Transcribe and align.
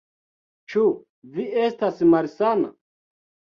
Ĉu 0.73 0.83
vi 1.37 1.47
estas 1.67 2.01
malsana? 2.17 2.75